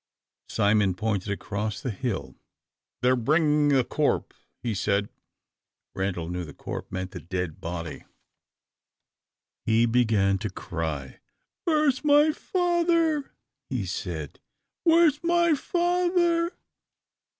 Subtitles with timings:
[0.49, 2.33] Simon pointed across the hill.
[3.03, 5.09] "They are bringing the corp," he said.
[5.93, 8.05] Randal knew the "corp" meant the dead body.
[9.63, 11.19] He began to cry.
[11.65, 13.29] "Where is my father?"
[13.69, 14.39] he said,
[14.85, 16.51] "where is my father?"